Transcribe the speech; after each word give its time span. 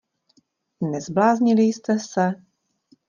Nezbláznili 0.81 1.63
jste 1.63 1.99
se? 1.99 2.43